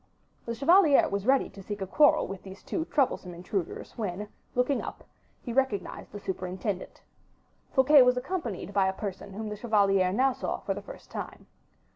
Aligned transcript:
The 0.47 0.55
chevalier 0.55 1.07
was 1.07 1.27
ready 1.27 1.47
to 1.51 1.61
seek 1.61 1.79
a 1.79 1.85
quarrel 1.85 2.25
with 2.25 2.41
these 2.41 2.63
two 2.63 2.85
troublesome 2.85 3.35
intruders, 3.35 3.93
when, 3.99 4.29
looking 4.55 4.81
up, 4.81 5.03
he 5.43 5.53
recognized 5.53 6.11
the 6.11 6.19
superintendent. 6.19 7.03
Fouquet 7.75 8.01
was 8.01 8.17
accompanied 8.17 8.73
by 8.73 8.87
a 8.87 8.93
person 8.93 9.33
whom 9.33 9.49
the 9.49 9.55
chevalier 9.55 10.11
now 10.11 10.33
saw 10.33 10.57
for 10.61 10.73
the 10.73 10.81
first 10.81 11.11
time. 11.11 11.45